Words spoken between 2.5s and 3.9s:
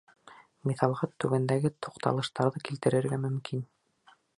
килтерергә мөмкин.